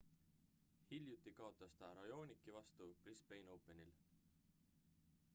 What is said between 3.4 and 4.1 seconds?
openil